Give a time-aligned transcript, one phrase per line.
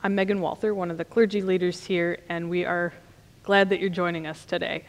[0.06, 2.94] I'm Megan Walther, one of the clergy leaders here, and we are
[3.42, 4.86] glad that you're joining us today.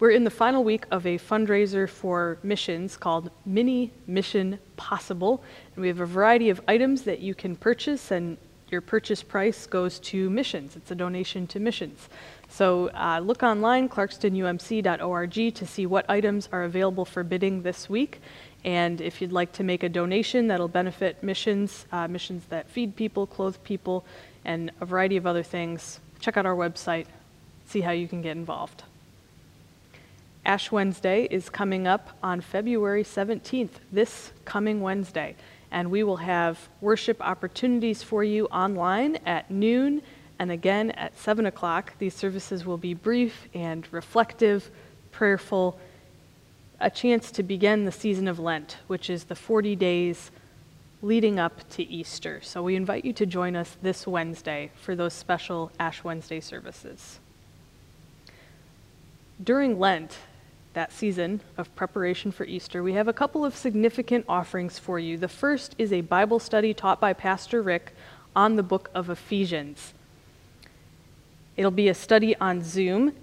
[0.00, 5.82] We're in the final week of a fundraiser for missions called Mini Mission Possible, and
[5.82, 8.38] we have a variety of items that you can purchase, and
[8.70, 10.76] your purchase price goes to missions.
[10.76, 12.08] It's a donation to missions.
[12.48, 18.22] So uh, look online, clarkstonumc.org, to see what items are available for bidding this week.
[18.66, 22.96] And if you'd like to make a donation that'll benefit missions, uh, missions that feed
[22.96, 24.04] people, clothe people,
[24.44, 27.06] and a variety of other things, check out our website,
[27.66, 28.82] see how you can get involved.
[30.44, 35.36] Ash Wednesday is coming up on February 17th, this coming Wednesday.
[35.70, 40.02] And we will have worship opportunities for you online at noon
[40.40, 41.92] and again at 7 o'clock.
[41.98, 44.70] These services will be brief and reflective,
[45.12, 45.78] prayerful,
[46.80, 50.30] a chance to begin the season of Lent, which is the 40 days
[51.02, 52.40] leading up to Easter.
[52.42, 57.18] So we invite you to join us this Wednesday for those special Ash Wednesday services.
[59.42, 60.18] During Lent,
[60.74, 65.16] that season of preparation for Easter, we have a couple of significant offerings for you.
[65.16, 67.94] The first is a Bible study taught by Pastor Rick
[68.34, 69.94] on the book of Ephesians.
[71.56, 73.14] It'll be a study on Zoom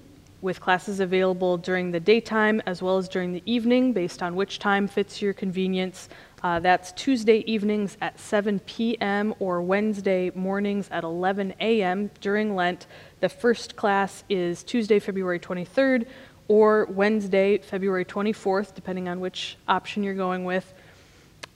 [0.44, 4.59] with classes available during the daytime as well as during the evening, based on which
[4.59, 6.09] time fits your convenience.
[6.44, 9.33] Uh, that's Tuesday evenings at 7 p.m.
[9.39, 12.11] or Wednesday mornings at 11 a.m.
[12.19, 12.86] during Lent.
[13.21, 16.05] The first class is Tuesday, February 23rd,
[16.49, 20.73] or Wednesday, February 24th, depending on which option you're going with.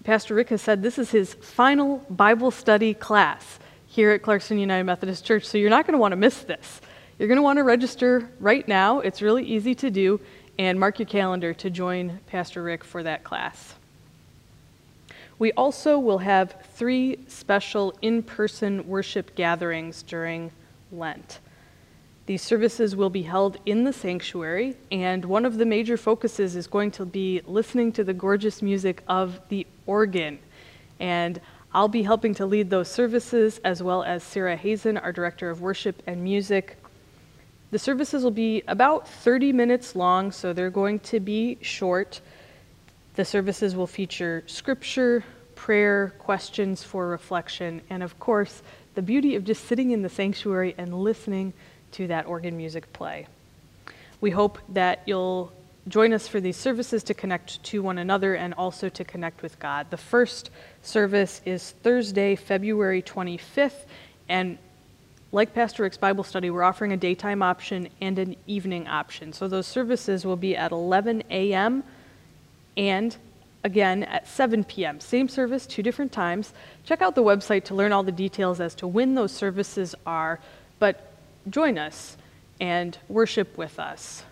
[0.06, 4.86] Pastor Rick has said this is his final Bible study class here at Clarkston United
[4.86, 6.80] Methodist Church, so you're not going to want to miss this.
[7.20, 9.00] You're going to want to register right now.
[9.00, 10.20] It's really easy to do,
[10.60, 13.74] and mark your calendar to join Pastor Rick for that class.
[15.40, 20.52] We also will have three special in person worship gatherings during
[20.92, 21.40] Lent.
[22.28, 26.68] These services will be held in the sanctuary, and one of the major focuses is
[26.68, 30.38] going to be listening to the gorgeous music of the organ.
[31.00, 31.42] And
[31.74, 35.62] I'll be helping to lead those services, as well as Sarah Hazen, our Director of
[35.62, 36.78] Worship and Music.
[37.72, 42.22] The services will be about 30 minutes long, so they're going to be short.
[43.16, 45.24] The services will feature scripture,
[45.56, 48.62] prayer, questions for reflection, and of course,
[48.96, 51.54] the beauty of just sitting in the sanctuary and listening
[51.92, 53.28] to that organ music play.
[54.22, 55.52] We hope that you'll
[55.88, 59.60] join us for these services to connect to one another and also to connect with
[59.60, 59.88] God.
[59.90, 60.50] The first
[60.82, 63.86] service is Thursday, February 25th,
[64.30, 64.58] and
[65.32, 69.34] like Pastor Rick's Bible study, we're offering a daytime option and an evening option.
[69.34, 71.84] So those services will be at 11 a.m.
[72.78, 73.16] and
[73.64, 75.00] again at 7 p.m.
[75.00, 76.54] Same service, two different times.
[76.86, 80.40] Check out the website to learn all the details as to when those services are,
[80.80, 81.12] but
[81.50, 82.16] join us
[82.62, 84.24] and worship with us.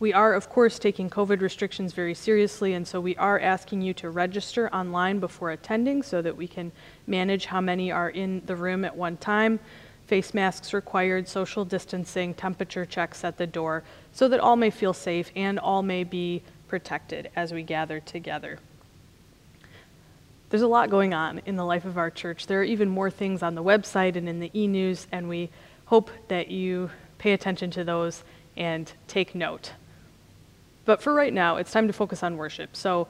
[0.00, 3.94] We are, of course, taking COVID restrictions very seriously, and so we are asking you
[3.94, 6.72] to register online before attending so that we can
[7.06, 9.60] manage how many are in the room at one time
[10.12, 14.92] face masks required, social distancing, temperature checks at the door, so that all may feel
[14.92, 18.58] safe and all may be protected as we gather together.
[20.50, 22.46] There's a lot going on in the life of our church.
[22.46, 25.48] There are even more things on the website and in the e news, and we
[25.86, 28.22] hope that you pay attention to those
[28.54, 29.72] and take note.
[30.84, 32.76] But for right now, it's time to focus on worship.
[32.76, 33.08] So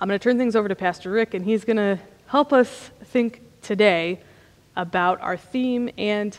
[0.00, 1.98] I'm going to turn things over to Pastor Rick, and he's going to
[2.28, 4.20] help us think today
[4.76, 6.36] about our theme and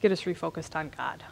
[0.00, 1.22] get us refocused on God.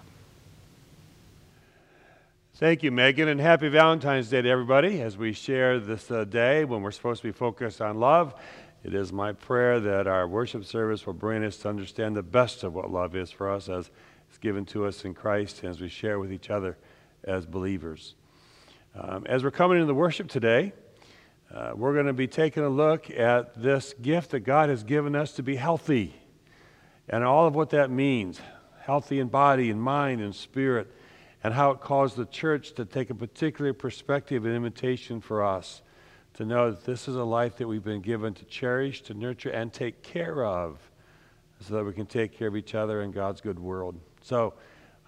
[2.54, 6.64] Thank you, Megan, and happy Valentine's Day to everybody as we share this uh, day
[6.66, 8.34] when we're supposed to be focused on love.
[8.84, 12.62] It is my prayer that our worship service will bring us to understand the best
[12.62, 13.90] of what love is for us as
[14.28, 16.76] it's given to us in Christ and as we share with each other
[17.24, 18.14] as believers.
[18.94, 20.72] Um, as we're coming into the worship today,
[21.52, 25.16] uh, we're going to be taking a look at this gift that God has given
[25.16, 26.14] us to be healthy
[27.10, 28.40] and all of what that means
[28.80, 30.90] healthy in body and mind and spirit,
[31.44, 35.82] and how it caused the church to take a particular perspective and invitation for us
[36.34, 39.50] to know that this is a life that we've been given to cherish, to nurture,
[39.50, 40.78] and take care of.
[41.60, 43.94] so that we can take care of each other in God's good world.
[44.22, 44.54] So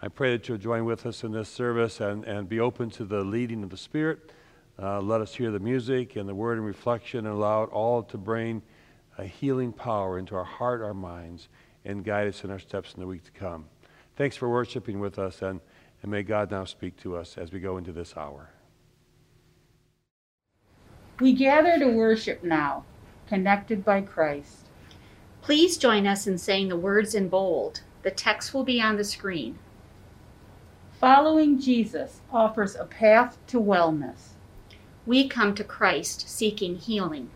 [0.03, 3.05] I pray that you'll join with us in this service and, and be open to
[3.05, 4.33] the leading of the Spirit.
[4.79, 8.03] Uh, let us hear the music and the word and reflection and allow it all
[8.03, 8.61] to bring
[9.17, 11.49] a healing power into our heart, our minds,
[11.85, 13.67] and guide us in our steps in the week to come.
[14.17, 15.61] Thanks for worshiping with us, and,
[16.03, 18.51] and may God now speak to us as we go into this hour.
[21.21, 22.85] We gather to worship now,
[23.27, 24.67] connected by Christ.
[25.41, 27.83] Please join us in saying the words in bold.
[28.03, 29.59] The text will be on the screen.
[31.01, 34.35] Following Jesus offers a path to wellness.
[35.05, 37.31] We come to Christ seeking healing.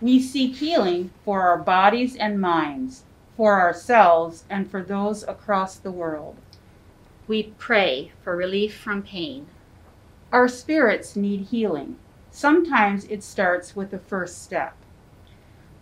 [0.00, 3.02] We seek healing for our bodies and minds,
[3.36, 6.36] for ourselves, and for those across the world.
[7.26, 9.46] We pray for relief from pain.
[10.32, 11.96] Our spirits need healing.
[12.30, 14.76] Sometimes it starts with the first step.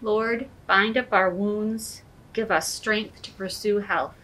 [0.01, 2.03] Lord, bind up our wounds,
[2.33, 4.15] give us strength to pursue health.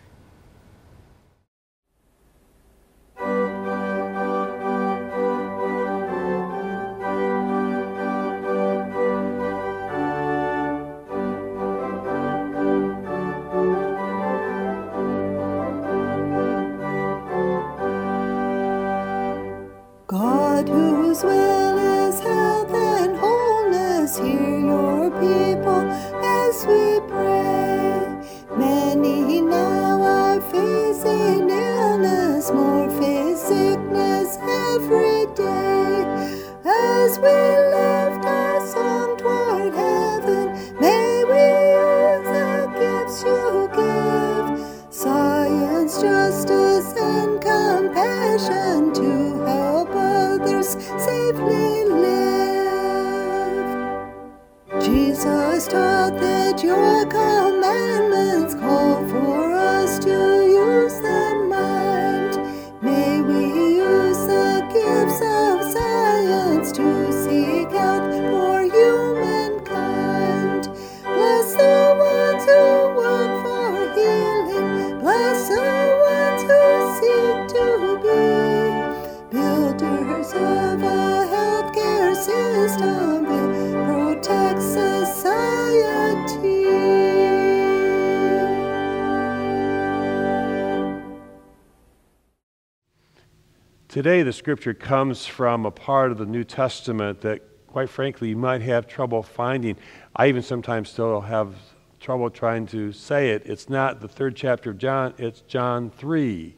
[94.09, 98.39] Today, the scripture comes from a part of the New Testament that, quite frankly, you
[98.39, 99.77] might have trouble finding.
[100.17, 101.55] I even sometimes still have
[102.01, 103.43] trouble trying to say it.
[103.45, 106.57] It's not the third chapter of John, it's John 3.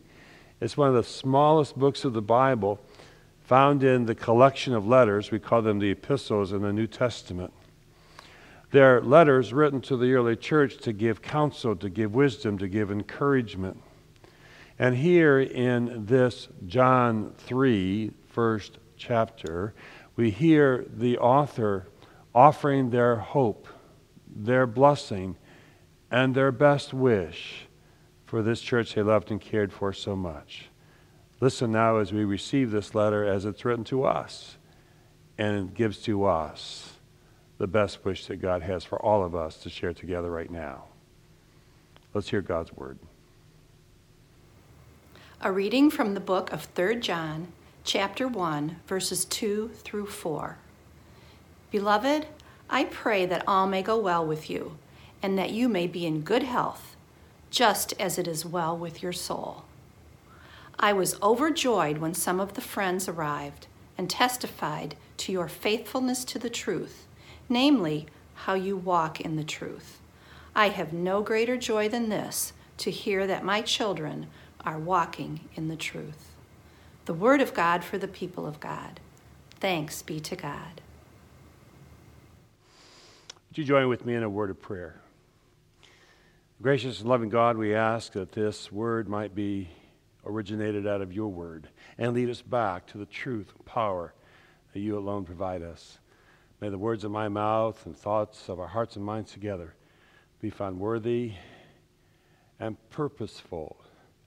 [0.61, 2.79] It's one of the smallest books of the Bible
[3.43, 5.33] found in the collection of letters.
[5.33, 7.53] We call them the epistles in the New Testament.
[8.71, 12.93] They're letters written to the early church to give counsel, to give wisdom, to give
[12.93, 13.83] encouragement.
[14.81, 19.75] And here in this John 3, first chapter,
[20.17, 21.87] we hear the author
[22.35, 23.69] offering their hope,
[24.35, 25.37] their blessing,
[26.11, 27.67] and their best wish
[28.25, 30.71] for this church they loved and cared for so much.
[31.41, 34.57] Listen now as we receive this letter as it's written to us,
[35.37, 36.95] and it gives to us
[37.59, 40.85] the best wish that God has for all of us to share together right now.
[42.15, 42.99] Let's hear God's word.
[45.43, 47.49] A reading from the book of 3 John,
[47.83, 50.59] chapter 1, verses 2 through 4.
[51.71, 52.27] Beloved,
[52.69, 54.77] I pray that all may go well with you,
[55.23, 56.95] and that you may be in good health,
[57.51, 59.65] just as it is well with your soul.
[60.79, 63.67] I was overjoyed when some of the friends arrived
[63.97, 67.07] and testified to your faithfulness to the truth,
[67.49, 70.01] namely, how you walk in the truth.
[70.55, 74.27] I have no greater joy than this to hear that my children
[74.65, 76.31] are walking in the truth.
[77.07, 79.01] The Word of God for the people of God.
[79.61, 80.81] Thanks be to God.
[83.51, 85.01] Would you join with me in a word of prayer?
[86.63, 89.69] Gracious and loving God, we ask that this word might be
[90.25, 94.15] originated out of your word and lead us back to the truth and power
[94.73, 95.99] that you alone provide us.
[96.61, 99.75] May the words of my mouth and thoughts of our hearts and minds together
[100.41, 101.33] be found worthy
[102.61, 103.80] and purposeful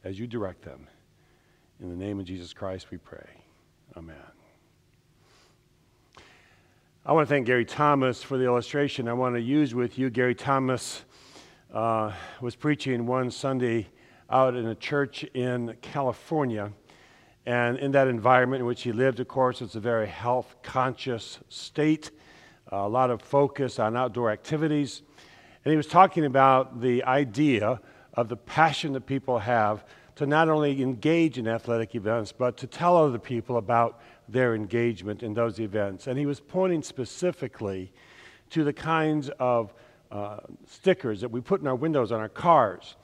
[0.04, 0.88] as you direct them.
[1.80, 3.28] In the name of Jesus Christ, we pray.
[3.96, 4.16] Amen.
[7.06, 10.10] I want to thank Gary Thomas for the illustration I want to use with you.
[10.10, 11.04] Gary Thomas
[11.74, 13.88] uh, was preaching one Sunday
[14.30, 16.72] out in a church in California.
[17.46, 21.40] And in that environment in which he lived, of course, it's a very health conscious
[21.50, 22.12] state,
[22.72, 25.02] a lot of focus on outdoor activities.
[25.66, 27.82] And he was talking about the idea
[28.14, 32.68] of the passion that people have to not only engage in athletic events, but to
[32.68, 36.08] tell other people about their engagement in those events.
[36.08, 37.92] And he was pointing specifically
[38.52, 39.74] to the kinds of
[40.12, 42.96] uh, stickers that we put in our windows on our cars,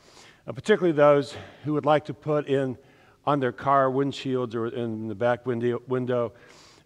[0.46, 2.78] uh, particularly those who would like to put in
[3.26, 6.34] on their car windshields or in the back window, window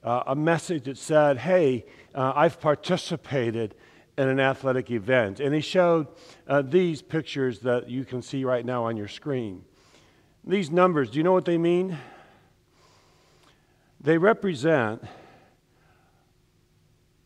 [0.04, 3.76] uh, a message that said, Hey, uh, I've participated
[4.18, 5.40] in an athletic event.
[5.40, 6.08] And he showed
[6.48, 9.64] uh, these pictures that you can see right now on your screen.
[10.46, 11.98] These numbers, do you know what they mean?
[14.02, 15.04] They represent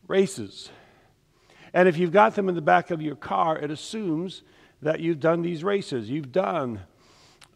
[0.06, 0.70] races.
[1.74, 4.42] And if you've got them in the back of your car, it assumes
[4.80, 6.08] that you've done these races.
[6.08, 6.80] You've done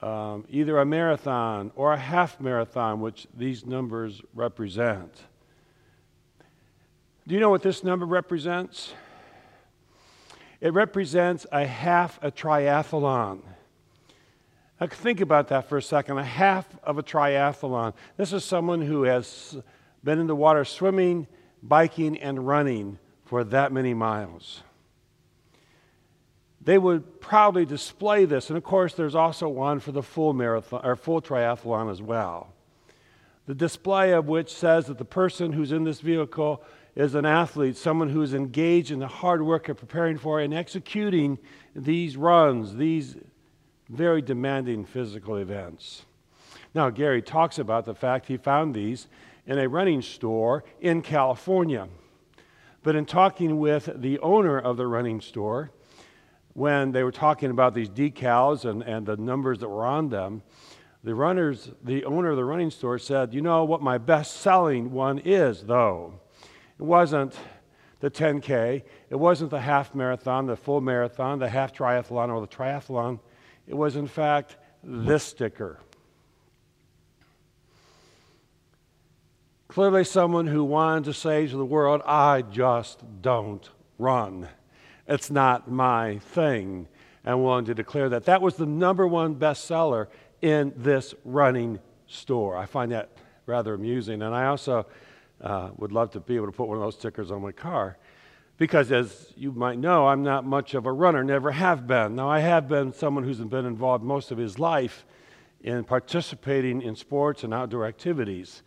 [0.02, 5.22] um, either a marathon or a half marathon, which these numbers represent.
[7.26, 8.92] Do you know what this number represents?
[10.62, 13.40] It represents a half a triathlon.
[14.81, 16.19] Now, think about that for a second.
[16.19, 17.95] A half of a triathlon.
[18.16, 19.59] This is someone who has
[20.04, 21.26] been in the water swimming,
[21.64, 24.62] biking, and running for that many miles.
[26.61, 30.83] They would proudly display this, and of course, there's also one for the full marathon
[30.85, 32.52] or full triathlon as well.
[33.47, 36.62] The display of which says that the person who's in this vehicle
[36.94, 41.38] is an athlete, someone who's engaged in the hard work of preparing for and executing
[41.75, 43.16] these runs, these
[43.88, 46.04] very demanding physical events.
[46.75, 49.06] Now, Gary talks about the fact he found these
[49.46, 51.88] in a running store in California.
[52.82, 55.70] But in talking with the owner of the running store,
[56.54, 60.42] when they were talking about these decals and, and the numbers that were on them,
[61.04, 64.92] the runners, the owner of the running store said, You know what my best selling
[64.92, 66.20] one is, though?
[66.82, 67.36] It wasn't
[68.00, 72.48] the 10K, it wasn't the half marathon, the full marathon, the half triathlon, or the
[72.48, 73.20] triathlon.
[73.68, 75.78] It was, in fact, this sticker.
[79.68, 84.48] Clearly, someone who wanted to say to the world, I just don't run.
[85.06, 86.88] It's not my thing.
[87.24, 88.24] And willing to declare that.
[88.24, 90.08] That was the number one bestseller
[90.40, 92.56] in this running store.
[92.56, 93.10] I find that
[93.46, 94.20] rather amusing.
[94.20, 94.86] And I also
[95.42, 97.99] uh, would love to be able to put one of those stickers on my car.
[98.58, 102.14] Because, as you might know, I'm not much of a runner, never have been.
[102.14, 105.04] Now, I have been someone who's been involved most of his life
[105.62, 108.62] in participating in sports and outdoor activities.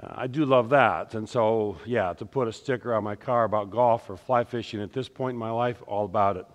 [0.00, 1.14] Uh, I do love that.
[1.14, 4.82] And so, yeah, to put a sticker on my car about golf or fly fishing
[4.82, 6.46] at this point in my life, all about it.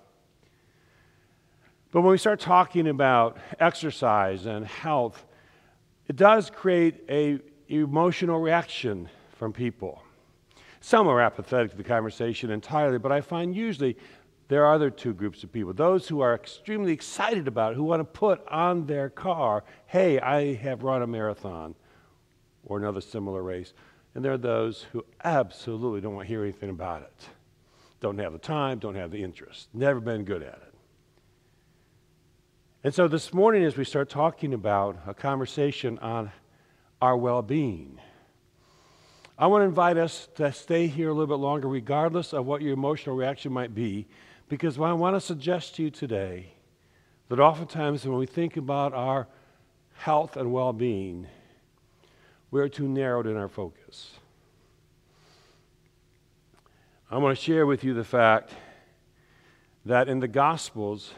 [1.91, 5.25] But when we start talking about exercise and health,
[6.07, 9.09] it does create a emotional reaction
[9.41, 10.03] from people.
[10.81, 13.97] Some are apathetic to the conversation entirely, but I find usually
[14.49, 17.83] there are other two groups of people those who are extremely excited about it, who
[17.83, 21.73] want to put on their car, hey, I have run a marathon
[22.65, 23.73] or another similar race.
[24.13, 27.29] And there are those who absolutely don't want to hear anything about it.
[27.99, 30.73] Don't have the time, don't have the interest, never been good at it.
[32.83, 36.31] And so this morning, as we start talking about a conversation on
[37.01, 37.99] our well being,
[39.41, 42.61] I want to invite us to stay here a little bit longer, regardless of what
[42.61, 44.05] your emotional reaction might be,
[44.47, 46.53] because what I want to suggest to you today
[47.27, 49.27] that oftentimes when we think about our
[49.93, 51.25] health and well being,
[52.51, 54.11] we're too narrowed in our focus.
[57.09, 58.51] I want to share with you the fact
[59.85, 61.15] that in the Gospels,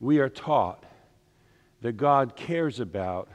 [0.00, 0.84] we are taught
[1.80, 3.30] that God cares about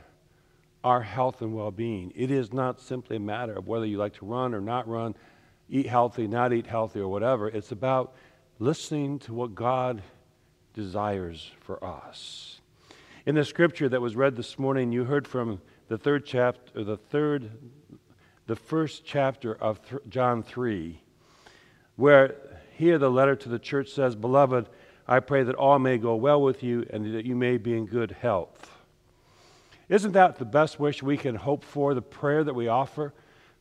[0.84, 2.12] our health and well being.
[2.16, 5.16] It is not simply a matter of whether you like to run or not run,
[5.70, 7.48] eat healthy, not eat healthy, or whatever.
[7.48, 8.14] It's about
[8.60, 10.02] listening to what God
[10.74, 12.62] desires for us.
[13.26, 16.98] In the scripture that was read this morning, you heard from the third chapter, the
[16.98, 17.52] third,
[18.48, 21.02] the first chapter of th- John 3,
[21.96, 22.36] where
[22.78, 24.70] here the letter to the church says, Beloved,
[25.08, 27.86] I pray that all may go well with you and that you may be in
[27.86, 28.69] good health
[29.90, 33.12] isn't that the best wish we can hope for, the prayer that we offer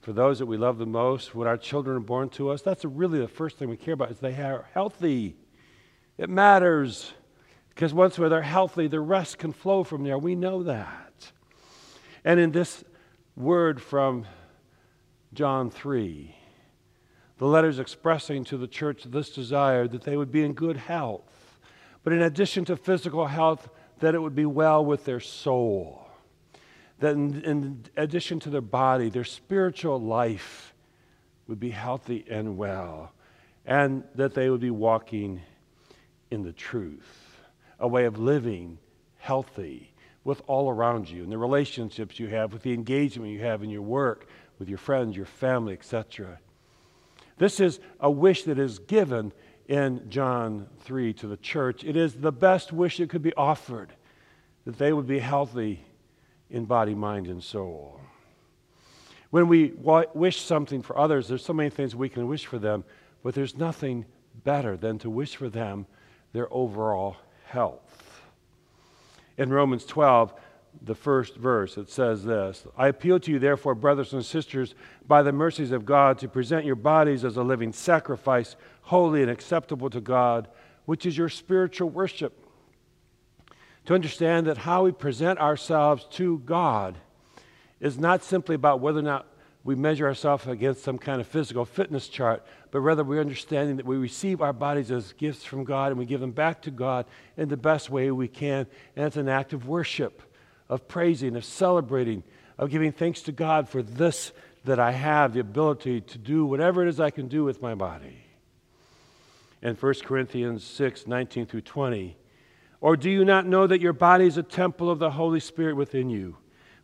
[0.00, 2.61] for those that we love the most when our children are born to us?
[2.61, 5.37] That's really the first thing we care about is they are healthy.
[6.18, 7.14] It matters
[7.70, 10.18] because once they're healthy, the rest can flow from there.
[10.18, 11.32] We know that.
[12.25, 12.85] And in this
[13.35, 14.26] word from
[15.32, 16.35] John 3,
[17.38, 21.58] the letter's expressing to the church this desire that they would be in good health.
[22.02, 23.70] But in addition to physical health,
[24.00, 26.08] that it would be well with their soul
[27.00, 30.75] that in, in, addition to their body, their spiritual life
[31.47, 33.12] would be healthy and well.
[33.64, 35.43] and that they would be walking
[36.31, 37.40] in the truth,
[37.78, 38.78] a way of living
[39.19, 39.93] healthy
[40.25, 43.71] with all around you, and the relationships you have, with the engagement you have in
[43.71, 44.26] your work,
[44.59, 46.38] with your friends, your family, etc.
[47.37, 49.33] This is a wish that is given
[49.69, 51.85] in John 3 to the church.
[51.85, 53.93] It is the best wish that could be offered
[54.64, 55.85] that they would be healthy
[56.50, 58.00] in body, mind, and soul.
[59.31, 62.85] When we wish something for others, there's so many things we can wish for them,
[63.23, 64.07] but there's nothing
[64.45, 65.87] better than to wish for them
[66.33, 68.23] their overall health.
[69.37, 70.35] In Romans 12,
[70.83, 74.75] the first verse, it says this I appeal to you, therefore, brothers and sisters,
[75.07, 79.31] by the mercies of God, to present your bodies as a living sacrifice, holy and
[79.31, 80.49] acceptable to God,
[80.87, 82.48] which is your spiritual worship.
[83.88, 86.99] To understand that how we present ourselves to God
[87.80, 89.26] is not simply about whether or not
[89.64, 93.87] we measure ourselves against some kind of physical fitness chart, but rather we're understanding that
[93.87, 97.07] we receive our bodies as gifts from God and we give them back to God
[97.38, 98.66] in the best way we can.
[98.95, 100.21] And it's an act of worship,
[100.68, 102.25] of praising, of celebrating,
[102.59, 104.33] of giving thanks to God for this
[104.66, 107.75] that I have, the ability to do whatever it is I can do with my
[107.75, 108.18] body.
[109.62, 112.18] In 1 Corinthians 6 19 through 20,
[112.80, 115.76] or do you not know that your body is a temple of the Holy Spirit
[115.76, 116.37] within you,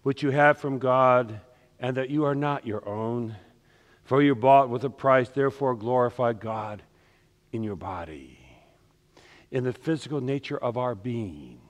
[0.02, 1.40] which you have from God,
[1.78, 3.36] and that you are not your own?
[4.04, 6.82] For you bought with a price, therefore glorify God
[7.52, 8.38] in your body.
[9.50, 11.60] In the physical nature of our being,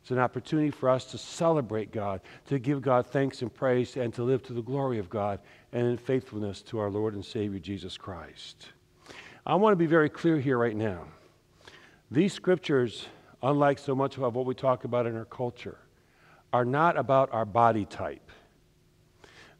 [0.00, 4.12] it's an opportunity for us to celebrate God, to give God thanks and praise, and
[4.14, 5.38] to live to the glory of God
[5.72, 8.68] and in faithfulness to our Lord and Savior Jesus Christ.
[9.44, 11.04] I want to be very clear here right now.
[12.10, 13.06] These scriptures
[13.42, 15.78] unlike so much of what we talk about in our culture,
[16.52, 18.30] are not about our body type.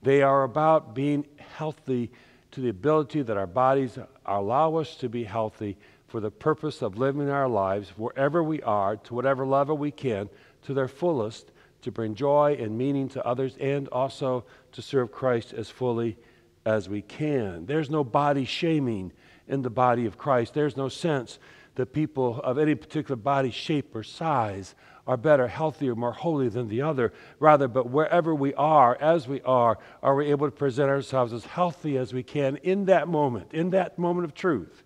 [0.03, 2.11] They are about being healthy
[2.53, 6.97] to the ability that our bodies allow us to be healthy for the purpose of
[6.97, 10.29] living our lives wherever we are, to whatever level we can,
[10.63, 11.51] to their fullest,
[11.83, 16.17] to bring joy and meaning to others, and also to serve Christ as fully
[16.65, 17.67] as we can.
[17.67, 19.13] There's no body shaming
[19.47, 20.55] in the body of Christ.
[20.55, 21.39] There's no sense
[21.79, 24.75] that people of any particular body shape or size
[25.07, 27.13] are better, healthier, more holy than the other.
[27.39, 31.45] Rather, but wherever we are, as we are, are we able to present ourselves as
[31.45, 34.83] healthy as we can in that moment, in that moment of truth,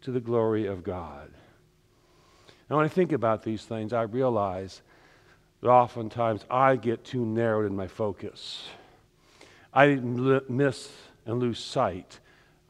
[0.00, 1.32] to the glory of God.
[2.70, 4.82] Now, when I think about these things, I realize
[5.60, 8.68] that oftentimes I get too narrowed in my focus.
[9.74, 10.88] I miss
[11.26, 12.20] and lose sight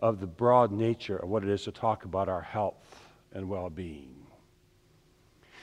[0.01, 2.86] of the broad nature of what it is to talk about our health
[3.37, 4.15] and well being.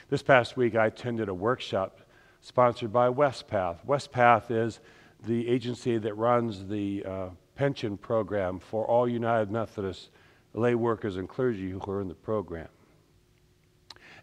[0.08, 2.00] This past week, I attended a workshop
[2.40, 3.84] sponsored by Wespath.
[3.84, 4.78] Wespath is
[5.26, 10.10] the agency that runs the uh, pension program for all United Methodist
[10.52, 12.68] lay workers and clergy who are in the program.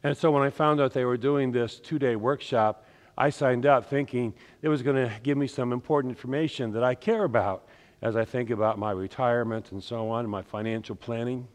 [0.04, 2.86] And so when I found out they were doing this two day workshop,
[3.18, 6.96] I signed up thinking it was going to give me some important information that I
[6.96, 7.68] care about
[8.02, 11.48] as I think about my retirement and so on, and my financial planning.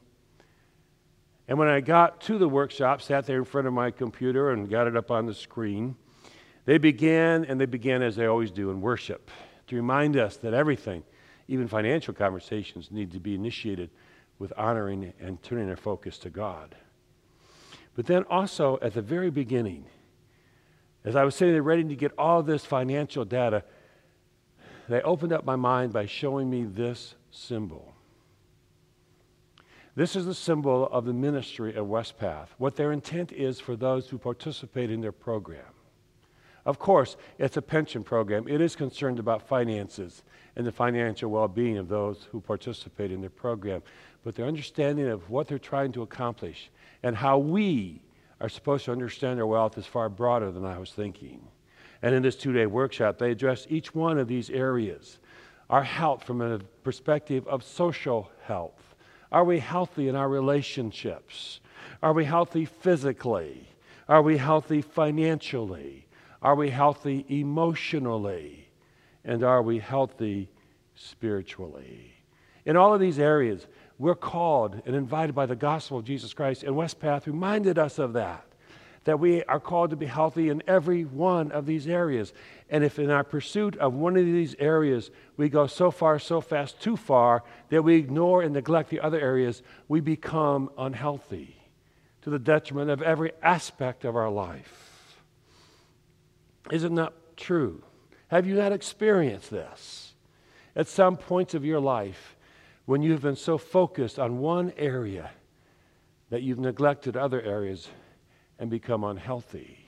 [1.48, 4.68] And when I got to the workshop, sat there in front of my computer and
[4.68, 5.96] got it up on the screen,
[6.64, 9.30] they began, and they began as they always do, in worship
[9.68, 11.02] to remind us that everything,
[11.48, 13.90] even financial conversations, need to be initiated
[14.38, 16.74] with honoring and turning our focus to God.
[17.94, 19.86] But then also at the very beginning,
[21.04, 23.64] as I was sitting there ready to get all this financial data,
[24.88, 27.95] they opened up my mind by showing me this symbol.
[29.96, 34.10] This is the symbol of the ministry of Wespath, what their intent is for those
[34.10, 35.72] who participate in their program.
[36.66, 38.46] Of course, it's a pension program.
[38.46, 40.22] It is concerned about finances
[40.54, 43.82] and the financial well being of those who participate in their program.
[44.22, 46.70] But their understanding of what they're trying to accomplish
[47.02, 48.02] and how we
[48.38, 51.40] are supposed to understand their wealth is far broader than I was thinking.
[52.02, 55.20] And in this two day workshop, they address each one of these areas
[55.70, 58.85] our health from a perspective of social health
[59.32, 61.60] are we healthy in our relationships?
[62.02, 63.68] Are we healthy physically?
[64.08, 66.06] Are we healthy financially?
[66.42, 68.68] Are we healthy emotionally?
[69.24, 70.48] And are we healthy
[70.94, 72.14] spiritually?
[72.64, 73.66] In all of these areas,
[73.98, 78.12] we're called and invited by the gospel of Jesus Christ, and Wespath reminded us of
[78.12, 78.45] that
[79.06, 82.32] that we are called to be healthy in every one of these areas.
[82.68, 86.40] And if in our pursuit of one of these areas we go so far, so
[86.40, 91.56] fast, too far, that we ignore and neglect the other areas, we become unhealthy
[92.22, 95.16] to the detriment of every aspect of our life.
[96.72, 97.84] Is it not true?
[98.26, 100.14] Have you not experienced this?
[100.74, 102.36] At some points of your life,
[102.86, 105.30] when you've been so focused on one area
[106.30, 107.88] that you've neglected other areas
[108.58, 109.78] and become unhealthy.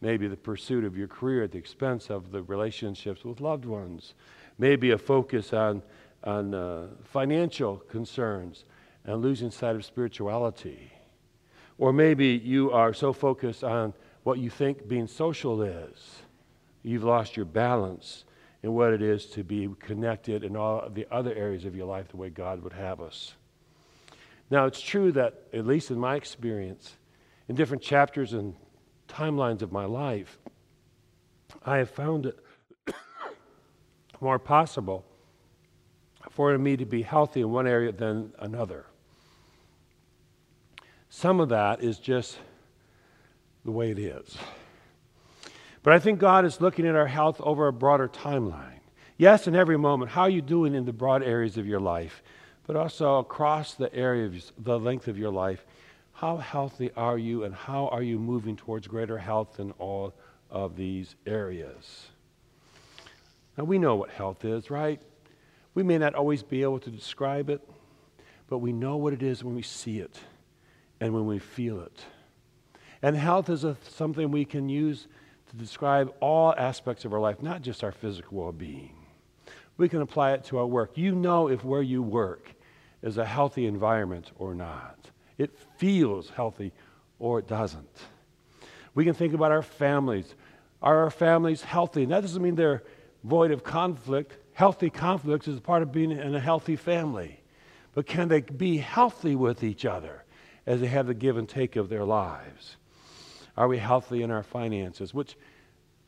[0.00, 4.14] Maybe the pursuit of your career at the expense of the relationships with loved ones.
[4.58, 5.82] Maybe a focus on,
[6.24, 8.64] on uh, financial concerns
[9.04, 10.92] and losing sight of spirituality.
[11.78, 13.94] Or maybe you are so focused on
[14.24, 16.22] what you think being social is,
[16.82, 18.24] you've lost your balance
[18.62, 22.08] in what it is to be connected in all the other areas of your life
[22.08, 23.34] the way God would have us.
[24.50, 26.96] Now, it's true that, at least in my experience,
[27.48, 28.54] in different chapters and
[29.08, 30.38] timelines of my life,
[31.64, 32.38] I have found it
[34.20, 35.04] more possible
[36.30, 38.86] for me to be healthy in one area than another.
[41.08, 42.38] Some of that is just
[43.64, 44.36] the way it is.
[45.82, 48.80] But I think God is looking at our health over a broader timeline.
[49.18, 52.22] Yes, in every moment, how are you doing in the broad areas of your life?
[52.66, 55.66] But also across the area of the length of your life,
[56.22, 60.14] how healthy are you and how are you moving towards greater health in all
[60.50, 62.10] of these areas?
[63.58, 65.00] Now, we know what health is, right?
[65.74, 67.60] We may not always be able to describe it,
[68.48, 70.16] but we know what it is when we see it
[71.00, 72.04] and when we feel it.
[73.02, 75.08] And health is a, something we can use
[75.50, 78.94] to describe all aspects of our life, not just our physical well being.
[79.76, 80.92] We can apply it to our work.
[80.94, 82.54] You know if where you work
[83.02, 85.11] is a healthy environment or not.
[85.38, 86.72] It feels healthy
[87.18, 87.88] or it doesn't.
[88.94, 90.34] We can think about our families.
[90.82, 92.02] Are our families healthy?
[92.02, 92.82] And that doesn't mean they're
[93.24, 94.36] void of conflict.
[94.52, 97.40] Healthy conflicts is a part of being in a healthy family.
[97.94, 100.24] But can they be healthy with each other?
[100.66, 102.76] as they have the give and take of their lives?
[103.56, 105.12] Are we healthy in our finances?
[105.12, 105.36] Which,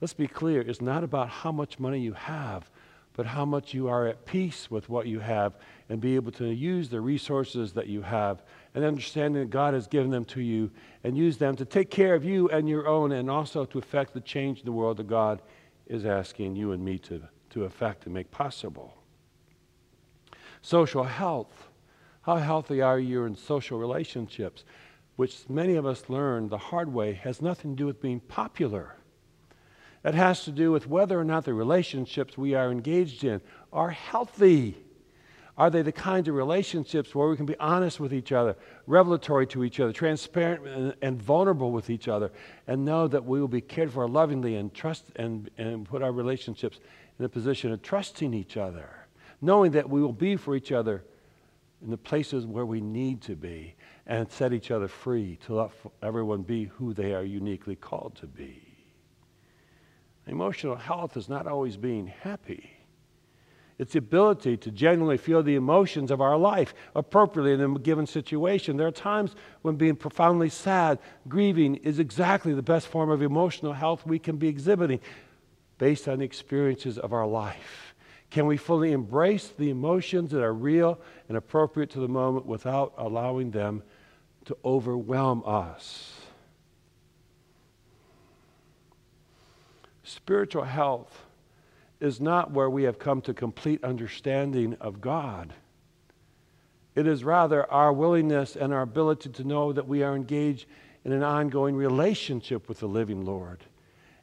[0.01, 2.71] let's be clear, is not about how much money you have,
[3.15, 5.57] but how much you are at peace with what you have
[5.89, 8.43] and be able to use the resources that you have
[8.75, 10.71] and understanding that God has given them to you
[11.05, 14.15] and use them to take care of you and your own and also to affect
[14.15, 15.43] the change in the world that God
[15.87, 18.97] is asking you and me to, to affect and make possible.
[20.63, 21.69] Social health
[22.25, 24.65] how healthy are you in social relationships?
[25.17, 28.97] Which many of us learn the hard way has nothing to do with being popular.
[30.03, 33.43] It has to do with whether or not the relationships we are engaged in
[33.75, 34.75] are healthy.
[35.57, 38.57] Are they the kinds of relationships where we can be honest with each other,
[38.89, 42.33] revelatory to each other, transparent and, and, vulnerable with each other,
[42.67, 46.11] and know that we will be cared for lovingly and trust and, and put our
[46.11, 46.81] relationships
[47.21, 49.07] in a position of trusting each other,
[49.41, 51.05] knowing that we will be for each other
[51.83, 55.71] in the places where we need to be and set each other free to let
[56.03, 58.61] everyone be who they are uniquely called to be.
[60.27, 62.74] Emotional health is not always being happy.
[63.85, 68.07] It's the ability to genuinely feel the emotions of our life appropriately in a given
[68.07, 68.79] situation.
[68.79, 73.75] There are times when being profoundly sad, grieving, is exactly the best form of emotional
[73.75, 75.01] health we can be exhibiting
[75.77, 77.95] based on the experiences of our life.
[78.31, 82.95] Can we fully embrace the emotions that are real and appropriate to the moment without
[82.97, 83.83] allowing them
[84.47, 86.23] to overwhelm us?
[90.05, 91.24] Spiritual health
[92.01, 95.53] is not where we have come to complete understanding of God.
[96.95, 100.67] It is rather our willingness and our ability to know that we are engaged
[101.05, 103.65] in an ongoing relationship with the living Lord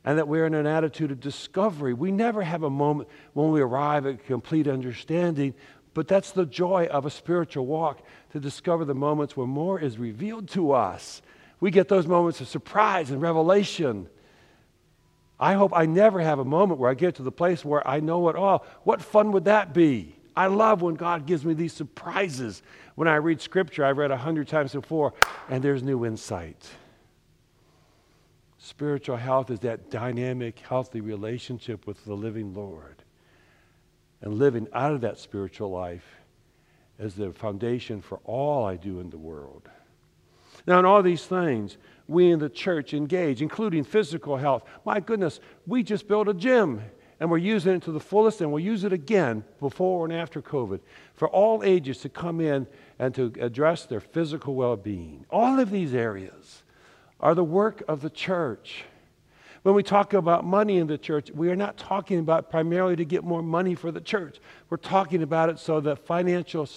[0.03, 1.93] and that we're in an attitude of discovery.
[1.93, 5.53] We never have a moment when we arrive at complete understanding,
[5.93, 9.99] but that's the joy of a spiritual walk to discover the moments where more is
[9.99, 11.21] revealed to us.
[11.60, 14.07] We get those moments of surprise and revelation.
[15.41, 17.99] I hope I never have a moment where I get to the place where I
[17.99, 18.63] know it all.
[18.84, 20.15] What fun would that be?
[20.36, 22.62] I love when God gives me these surprises.
[22.93, 25.13] When I read scripture, I've read a hundred times before,
[25.49, 26.69] and there's new insight.
[28.60, 33.01] Spiritual health is that dynamic, healthy relationship with the living Lord.
[34.21, 36.06] And living out of that spiritual life
[36.99, 39.67] is the foundation for all I do in the world.
[40.67, 41.77] Now, in all these things,
[42.08, 44.64] we in the church engage, including physical health.
[44.86, 46.82] My goodness, we just built a gym
[47.22, 50.42] and we're using it to the fullest, and we'll use it again before and after
[50.42, 50.80] COVID
[51.14, 52.66] for all ages to come in
[52.98, 55.24] and to address their physical well being.
[55.30, 56.64] All of these areas
[57.20, 58.86] are the work of the church.
[59.62, 63.06] When we talk about money in the church, we are not talking about primarily to
[63.06, 64.40] get more money for the church.
[64.72, 66.68] We're talking about it so that financial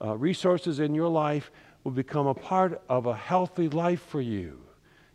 [0.00, 1.50] uh, resources in your life
[1.84, 4.60] will become a part of a healthy life for you,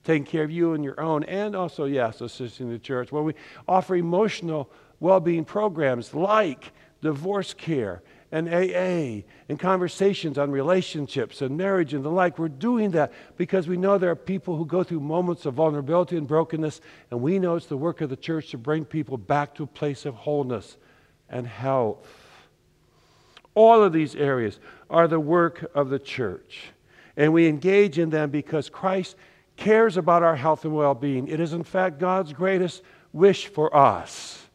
[0.04, 3.12] taking care of you and your own, and also, yes, assisting the church.
[3.12, 3.34] When we
[3.68, 8.02] offer emotional well being programs like divorce care
[8.32, 12.38] and AA and conversations on relationships and marriage and the like.
[12.38, 16.18] We're doing that because we know there are people who go through moments of vulnerability
[16.18, 19.56] and brokenness, and we know it's the work of the church to bring people back
[19.56, 20.78] to a place of wholeness
[21.30, 22.17] and health.
[23.58, 26.66] All of these areas are the work of the church,
[27.16, 29.16] and we engage in them because Christ
[29.56, 31.28] cares about our health and well being.
[31.28, 34.48] It is, in fact, God's greatest wish for us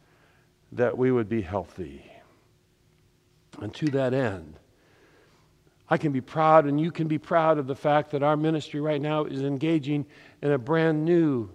[0.71, 2.09] that we would be healthy.
[3.61, 4.55] And to that end,
[5.91, 8.81] I can be proud, and you can be proud of the fact that our ministry
[8.81, 10.07] right now is engaging
[10.43, 11.51] in a brand new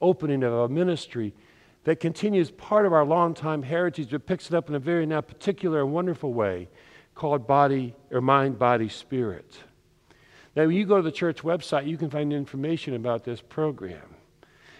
[0.00, 1.34] opening of a ministry
[1.88, 5.22] that continues part of our long-time heritage, but picks it up in a very now
[5.22, 6.68] particular and wonderful way
[7.14, 9.56] called body or mind, body, spirit.
[10.54, 14.16] Now, when you go to the church website, you can find information about this program.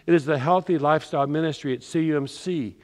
[0.06, 2.74] It is the Healthy Lifestyle Ministry at CUMC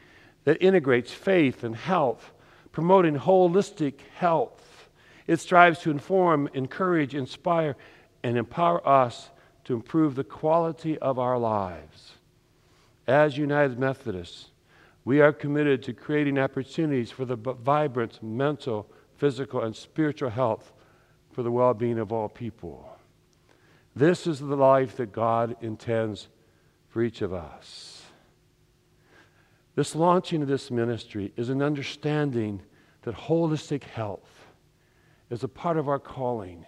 [0.45, 2.33] that integrates faith and health
[2.73, 4.89] promoting holistic health.
[5.27, 7.77] It strives to inform, encourage, inspire,
[8.23, 9.29] and empower us
[9.65, 12.15] to improve the quality of our lives.
[13.07, 14.51] As United Methodists,
[15.05, 20.73] we are committed to creating opportunities for the vibrant mental, physical, and spiritual health
[21.33, 22.89] for the well being of all people.
[23.95, 26.29] This is the life that God intends
[26.89, 28.03] for each of us.
[29.75, 32.63] This launching of this ministry is an understanding
[33.03, 34.47] that holistic health
[35.31, 36.65] is a part of our calling.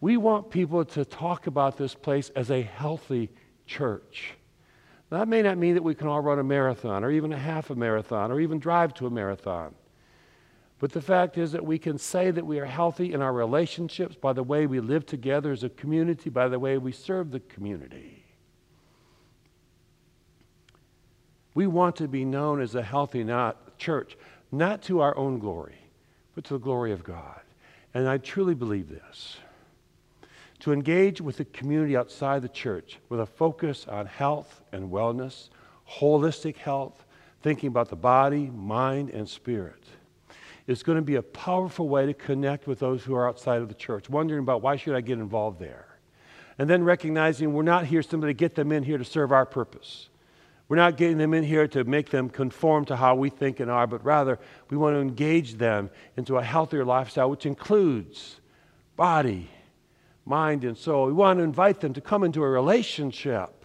[0.00, 3.30] We want people to talk about this place as a healthy
[3.66, 4.34] church.
[5.12, 7.68] That may not mean that we can all run a marathon or even a half
[7.68, 9.74] a marathon or even drive to a marathon.
[10.78, 14.16] But the fact is that we can say that we are healthy in our relationships
[14.16, 17.40] by the way we live together as a community, by the way we serve the
[17.40, 18.24] community.
[21.52, 24.16] We want to be known as a healthy not, church,
[24.50, 25.78] not to our own glory,
[26.34, 27.42] but to the glory of God.
[27.92, 29.36] And I truly believe this.
[30.62, 35.48] To engage with the community outside the church with a focus on health and wellness,
[35.90, 37.04] holistic health,
[37.42, 39.82] thinking about the body, mind, and spirit
[40.68, 43.66] is going to be a powerful way to connect with those who are outside of
[43.66, 45.88] the church, wondering about why should I get involved there?
[46.58, 49.44] And then recognizing we're not here simply to get them in here to serve our
[49.44, 50.10] purpose.
[50.68, 53.68] We're not getting them in here to make them conform to how we think and
[53.68, 54.38] are, but rather
[54.70, 58.40] we want to engage them into a healthier lifestyle, which includes
[58.94, 59.50] body,
[60.24, 61.06] mind, and soul.
[61.06, 63.64] We want to invite them to come into a relationship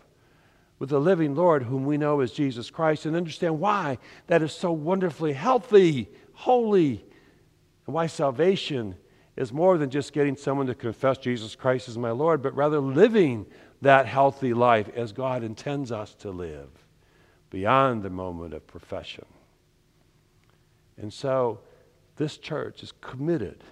[0.80, 4.54] with the living Lord, whom we know as Jesus Christ, and understand why that is
[4.54, 7.04] so wonderfully healthy, holy,
[7.86, 8.96] and why salvation
[9.36, 12.80] is more than just getting someone to confess Jesus Christ as my Lord, but rather
[12.80, 13.46] living
[13.82, 16.70] that healthy life as God intends us to live
[17.50, 19.26] beyond the moment of profession.
[20.98, 21.60] And so
[22.18, 23.64] this church is committed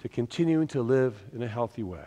[0.00, 2.06] to continuing to live in a healthy way.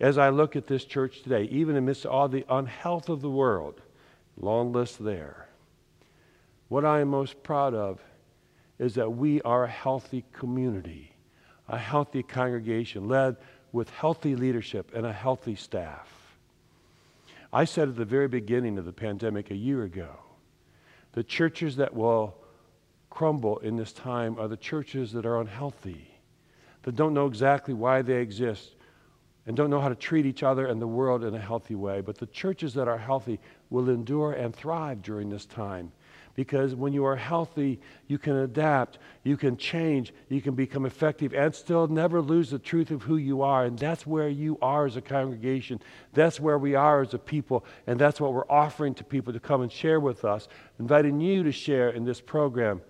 [0.00, 3.80] As I look at this church today, even amidst all the unhealth of the world,
[4.36, 5.48] long list there,
[6.68, 8.00] what I am most proud of
[8.78, 11.12] is that we are a healthy community,
[11.68, 13.36] a healthy congregation led
[13.72, 16.36] with healthy leadership and a healthy staff.
[17.52, 20.10] I said at the very beginning of the pandemic a year ago
[21.12, 22.34] the churches that will
[23.08, 26.13] crumble in this time are the churches that are unhealthy,
[26.84, 28.76] that don't know exactly why they exist,
[29.46, 32.00] and don't know how to treat each other and the world in a healthy way.
[32.00, 35.92] But the churches that are healthy will endure and thrive during this time
[36.34, 41.32] because when you are healthy, you can adapt, you can change, you can become effective,
[41.32, 43.64] and still never lose the truth of who you are.
[43.64, 45.80] And that's where you are as a congregation.
[46.12, 47.64] That's where we are as a people.
[47.86, 50.48] And that's what we're offering to people to come and share with us,
[50.80, 52.82] inviting you to share in this program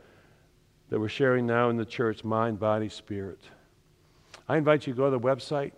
[0.88, 3.40] that we're sharing now in the church mind, body, spirit.
[4.48, 5.72] I invite you to go to the website.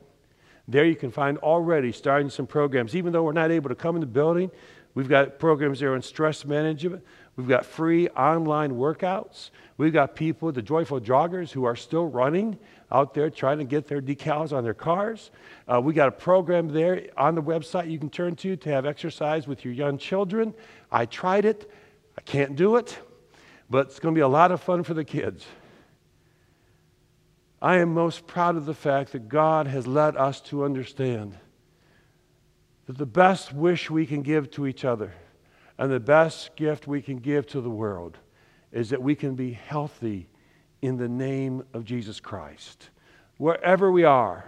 [0.69, 2.97] There you can find already starting some programs.
[2.97, 4.51] Even though we're not able to come in the building,
[4.95, 7.05] we've got programs there on stress management.
[7.37, 9.51] We've got free online workouts.
[9.77, 12.59] We've got people, the joyful joggers, who are still running
[12.91, 15.31] out there trying to get their decals on their cars.
[15.69, 18.87] Uh, we got a program there on the website you can turn to to have
[18.87, 20.55] exercise with your young children.
[20.91, 21.71] I tried it.
[22.19, 22.99] I can't do it,
[23.69, 25.45] but it's going to be a lot of fun for the kids.
[27.61, 31.39] I am most proud of the fact that God has led us to understand
[32.87, 35.15] that the best wish we can give to each other
[35.79, 38.19] and the best gift we can give to the world
[38.73, 40.29] is that we can be healthy
[40.83, 42.91] in the name of Jesus Christ.
[43.39, 44.45] Wherever we are,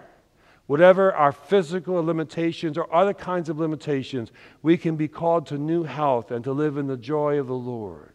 [0.67, 4.31] whatever our physical limitations or other kinds of limitations,
[4.63, 7.55] we can be called to new health and to live in the joy of the
[7.55, 8.15] Lord,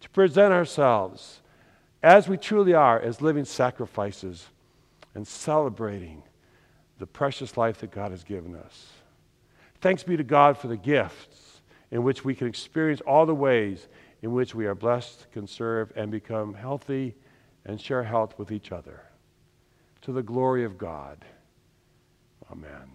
[0.00, 1.40] to present ourselves
[2.04, 4.48] as we truly are, as living sacrifices
[5.14, 6.22] and celebrating
[6.98, 8.92] the precious life that God has given us.
[9.80, 13.88] Thanks be to God for the gifts in which we can experience all the ways
[14.20, 17.14] in which we are blessed, can serve, and become healthy
[17.64, 19.00] and share health with each other.
[20.02, 21.24] To the glory of God.
[22.52, 22.90] Amen.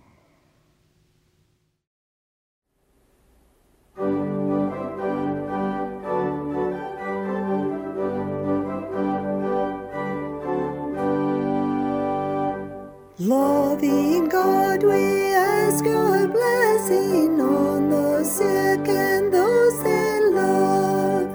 [13.22, 21.28] Loving God, we ask your blessing on the sick and those they love.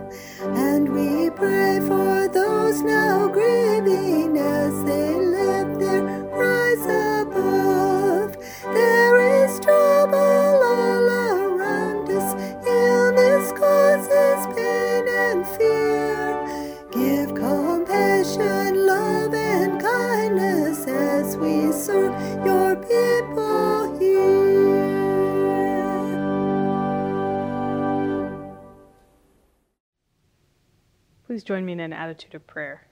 [0.57, 3.64] And we pray for those now grieving
[31.45, 32.87] Please join me in an attitude of prayer.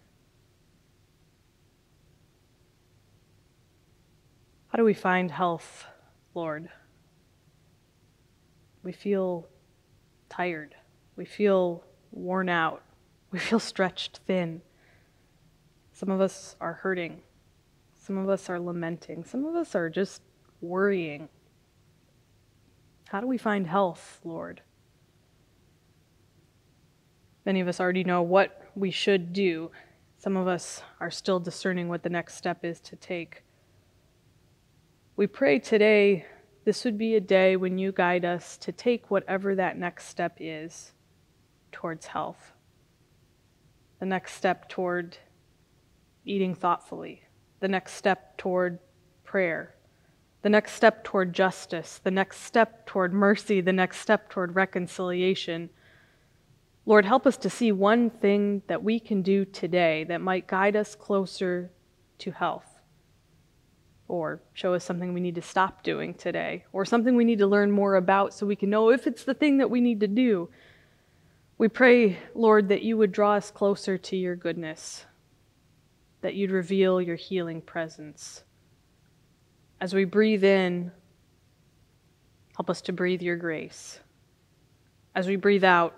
[4.69, 5.87] How do we find health,
[6.35, 6.69] Lord?
[8.83, 9.49] We feel
[10.29, 10.75] tired.
[11.17, 12.83] We feel worn out.
[13.31, 14.61] We feel stretched thin.
[15.95, 17.23] Some of us are hurting.
[17.95, 19.25] Some of us are lamenting.
[19.25, 20.21] Some of us are just
[20.61, 21.31] worrying.
[23.09, 24.61] How do we find health, Lord?
[27.45, 29.71] Many of us already know what we should do.
[30.19, 33.43] Some of us are still discerning what the next step is to take.
[35.17, 36.27] We pray today
[36.65, 40.37] this would be a day when you guide us to take whatever that next step
[40.39, 40.93] is
[41.73, 42.53] towards health.
[43.99, 45.19] The next step toward
[46.25, 47.25] eating thoughtfully,
[47.61, 48.79] the next step toward
[49.25, 49.75] prayer,
[50.43, 55.71] the next step toward justice, the next step toward mercy, the next step toward reconciliation.
[56.85, 60.75] Lord, help us to see one thing that we can do today that might guide
[60.75, 61.71] us closer
[62.19, 62.67] to health.
[64.09, 67.47] Or show us something we need to stop doing today, or something we need to
[67.47, 70.09] learn more about so we can know if it's the thing that we need to
[70.09, 70.51] do.
[71.57, 75.07] We pray, Lord, that you would draw us closer to your goodness,
[76.21, 78.43] that you'd reveal your healing presence.
[79.81, 80.91] As we breathe in,
[82.57, 84.01] help us to breathe your grace.
[85.15, 85.95] As we breathe out,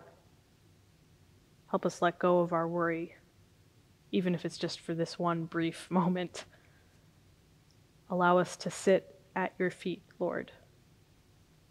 [1.74, 3.16] help us let go of our worry,
[4.12, 6.44] even if it's just for this one brief moment.
[8.08, 10.52] Allow us to sit at your feet, Lord,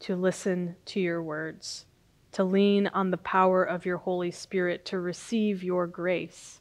[0.01, 1.85] to listen to your words,
[2.33, 6.59] to lean on the power of your Holy Spirit, to receive your grace.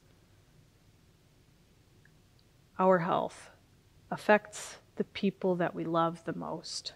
[2.78, 3.50] Our health
[4.12, 6.92] affects the people that we love the most.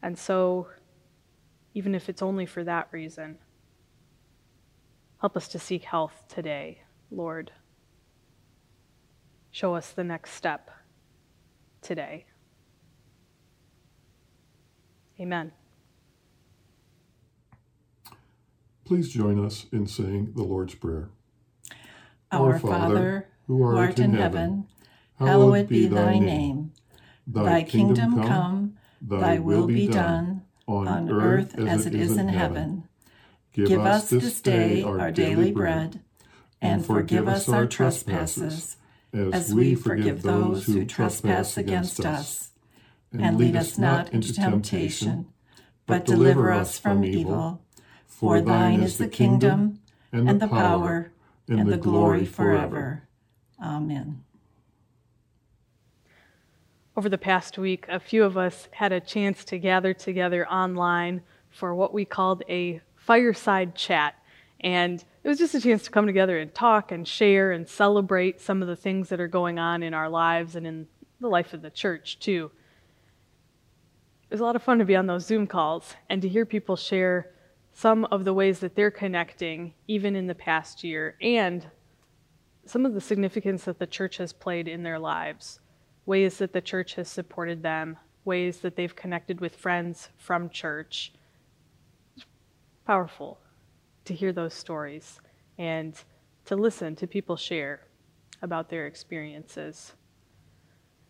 [0.00, 0.68] And so,
[1.74, 3.38] even if it's only for that reason,
[5.20, 7.52] help us to seek health today, Lord.
[9.50, 10.70] Show us the next step
[11.82, 12.26] today.
[15.20, 15.52] Amen.
[18.84, 21.10] Please join us in saying the Lord's Prayer.
[22.32, 24.66] Our Father, who art in heaven,
[25.18, 26.72] hallowed be thy name.
[27.26, 32.88] Thy kingdom come, thy will be done, on earth as it is in heaven.
[33.52, 36.00] Give us this day our daily bread,
[36.60, 38.76] and forgive us our trespasses,
[39.12, 42.52] as we forgive those who trespass against us.
[43.12, 45.26] And lead us not into temptation,
[45.86, 47.60] but deliver us from evil.
[48.06, 49.80] For thine is the kingdom,
[50.12, 51.12] and the power,
[51.48, 53.08] and the glory forever.
[53.60, 54.22] Amen.
[56.96, 61.22] Over the past week, a few of us had a chance to gather together online
[61.48, 64.14] for what we called a fireside chat.
[64.60, 68.40] And it was just a chance to come together and talk and share and celebrate
[68.40, 70.86] some of the things that are going on in our lives and in
[71.18, 72.52] the life of the church, too.
[74.28, 76.46] It was a lot of fun to be on those Zoom calls and to hear
[76.46, 77.32] people share
[77.72, 81.66] some of the ways that they're connecting, even in the past year, and
[82.64, 85.58] some of the significance that the church has played in their lives,
[86.06, 91.12] ways that the church has supported them, ways that they've connected with friends from church.
[92.86, 93.38] Powerful
[94.04, 95.20] to hear those stories
[95.58, 95.94] and
[96.46, 97.82] to listen to people share
[98.42, 99.92] about their experiences.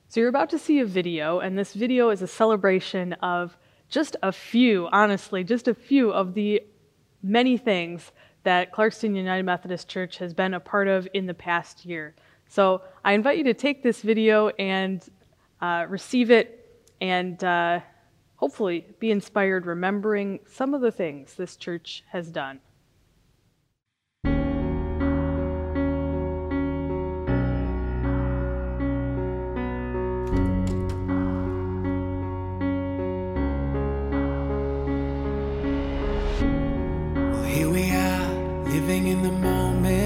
[0.09, 3.57] So, you're about to see a video, and this video is a celebration of
[3.89, 6.63] just a few, honestly, just a few of the
[7.23, 8.11] many things
[8.43, 12.15] that Clarkston United Methodist Church has been a part of in the past year.
[12.49, 15.07] So I invite you to take this video and
[15.61, 17.81] uh, receive it and uh,
[18.41, 22.59] hopefully be inspired remembering some of the things this church has done.
[37.45, 38.29] Here we are,
[38.71, 40.01] living in the moment.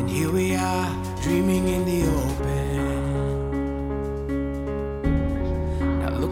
[0.00, 2.39] And here we are, dreaming in the open.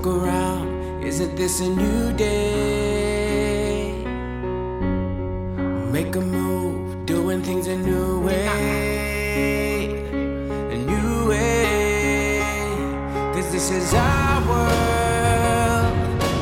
[0.09, 3.93] Around, isn't this a new day?
[5.93, 8.49] Make a move, doing things a new way.
[10.77, 12.41] A new way.
[13.35, 15.93] Cause this is our world,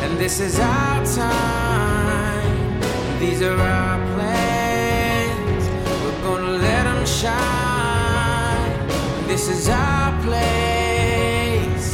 [0.05, 2.81] and this is our time.
[3.21, 5.65] These are our plans,
[6.03, 8.89] we're gonna let them shine.
[9.27, 11.89] This is our place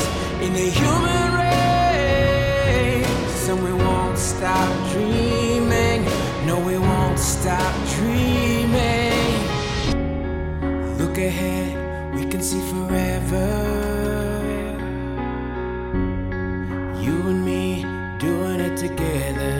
[0.45, 1.22] in the human
[7.43, 9.40] stop dreaming.
[10.97, 13.49] Look ahead, we can see forever.
[17.05, 17.84] You and me
[18.20, 19.59] doing it together.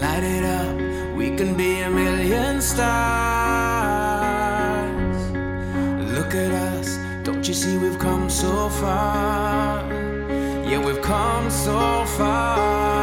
[0.00, 0.76] Light it up,
[1.16, 2.82] we can be a million stars.
[6.14, 9.84] Look at us, don't you see we've come so far?
[10.70, 12.99] Yeah, we've come so far.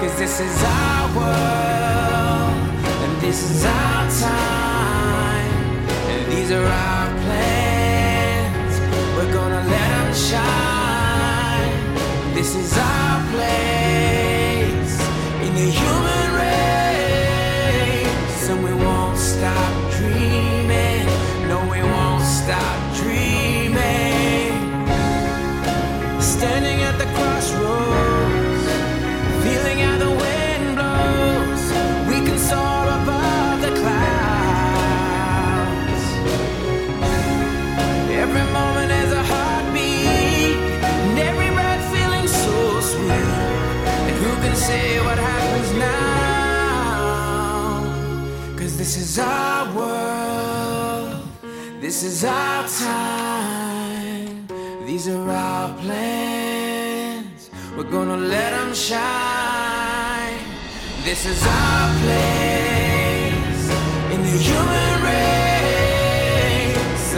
[0.00, 2.54] Cause this is our world,
[3.02, 5.50] and this is our time,
[6.08, 8.78] and these are our plans.
[9.16, 11.94] We're gonna let them shine.
[12.32, 15.00] This is our place
[15.42, 20.37] in the human race, and we won't stop dreaming.
[51.88, 54.46] This is our time,
[54.84, 57.48] these are our plans.
[57.74, 60.36] We're gonna let them shine.
[61.02, 63.70] This is our place
[64.12, 65.94] in the human race,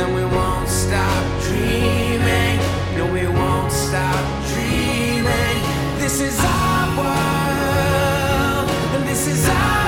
[0.02, 2.60] and we won't stop dreaming.
[2.96, 5.58] No, we won't stop dreaming.
[5.98, 9.79] This is our world, and this is our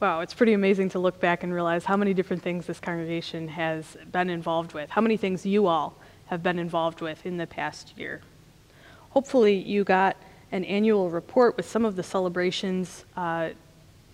[0.00, 3.48] Wow, it's pretty amazing to look back and realize how many different things this congregation
[3.48, 5.96] has been involved with, how many things you all
[6.26, 8.20] have been involved with in the past year.
[9.10, 10.16] Hopefully, you got
[10.52, 13.48] an annual report with some of the celebrations, uh,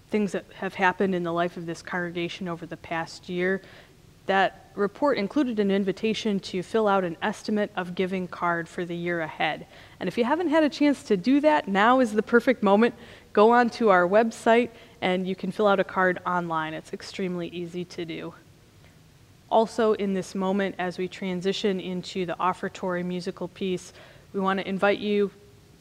[0.09, 3.61] things that have happened in the life of this congregation over the past year.
[4.25, 8.97] That report included an invitation to fill out an estimate of giving card for the
[8.97, 9.67] year ahead.
[10.01, 12.95] And if you haven't had a chance to do that, now is the perfect moment.
[13.35, 14.71] Go on to our website
[15.05, 16.73] and you can fill out a card online.
[16.73, 18.33] It's extremely easy to do.
[19.51, 23.93] Also, in this moment, as we transition into the offertory musical piece,
[24.33, 25.31] we want to invite you,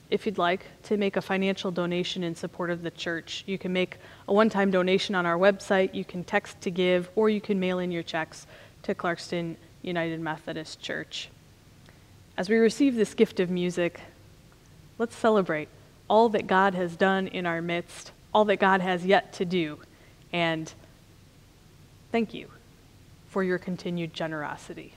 [0.09, 3.45] if you'd like, to make a financial donation in support of the church.
[3.47, 3.95] You can make
[4.27, 7.61] a one time donation on our website, you can text to give, or you can
[7.61, 8.45] mail in your checks
[8.83, 11.29] to Clarkston United Methodist Church.
[12.35, 14.01] As we receive this gift of music,
[14.97, 15.69] let's celebrate
[16.09, 19.79] all that God has done in our midst, all that God has yet to do,
[20.31, 20.73] and
[22.11, 22.49] thank you
[23.29, 24.93] for your continued generosity.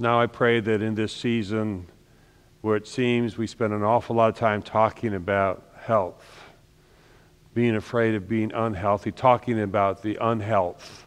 [0.00, 1.86] Now I pray that in this season
[2.60, 6.44] where it seems we spend an awful lot of time talking about health,
[7.54, 11.06] being afraid of being unhealthy, talking about the unhealth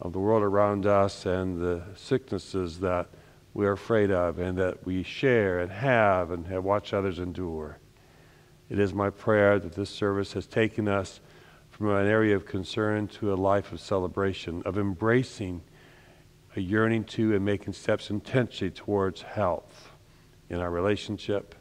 [0.00, 3.08] of the world around us and the sicknesses that
[3.54, 7.78] we are afraid of and that we share and have and have watched others endure.
[8.68, 11.20] It is my prayer that this service has taken us
[11.70, 15.62] from an area of concern to a life of celebration, of embracing
[16.58, 19.92] a yearning to and making steps intentionally towards health
[20.50, 21.54] in our relationship,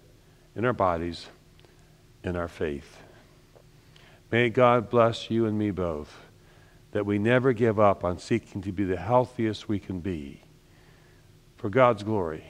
[0.56, 1.28] in our bodies,
[2.24, 2.98] in our faith.
[4.32, 6.26] May God bless you and me both,
[6.94, 10.42] that we never give up on seeking to be the healthiest we can be
[11.58, 12.44] for God's glory,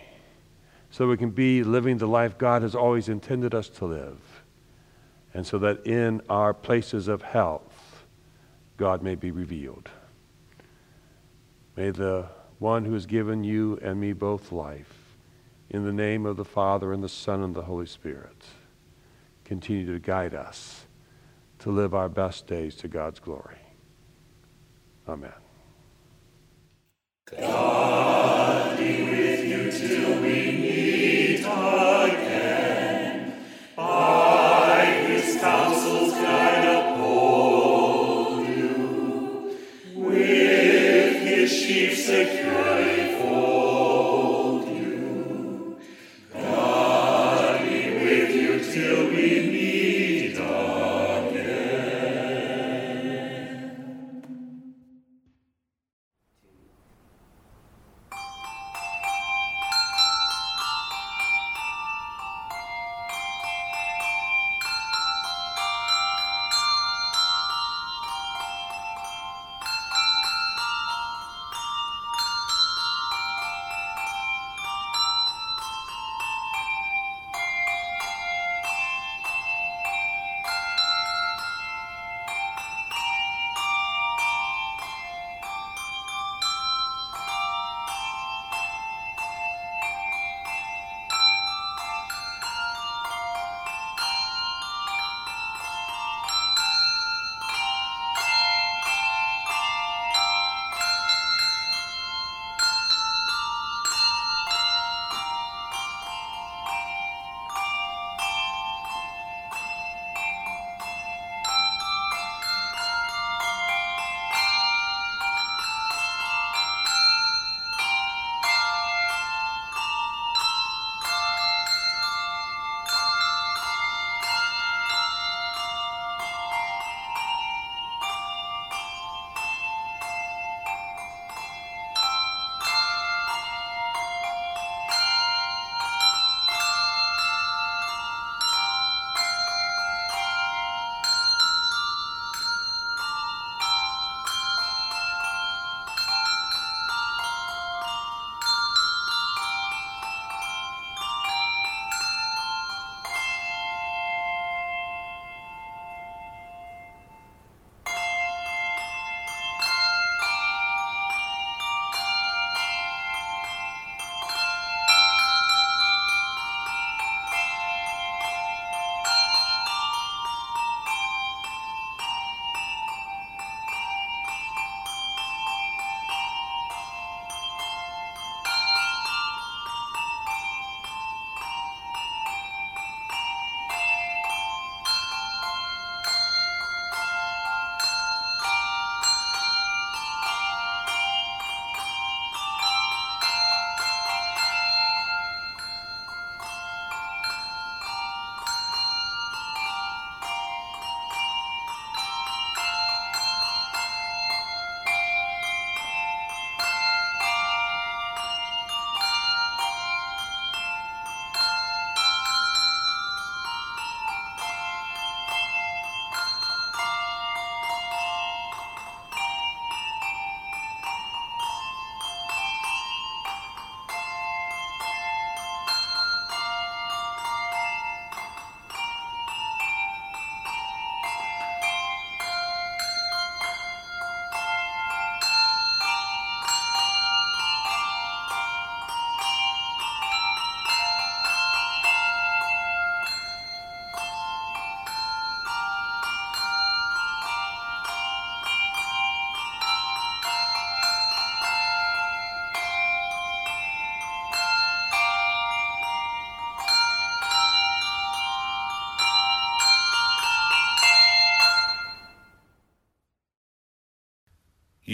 [0.90, 4.20] so we can be living the life God has always intended us to live,
[5.34, 8.06] and so that in our places of health,
[8.78, 9.90] God may be revealed.
[11.76, 12.28] May the
[12.60, 14.94] one who has given you and me both life,
[15.70, 18.46] in the name of the Father and the Son and the Holy Spirit,
[19.44, 20.86] continue to guide us
[21.60, 23.58] to live our best days to God's glory.
[25.08, 25.34] Amen.
[27.32, 27.77] God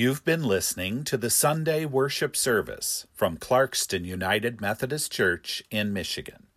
[0.04, 6.47] You've been listening to the Sunday worship service from Clarkston United Methodist Church in Michigan.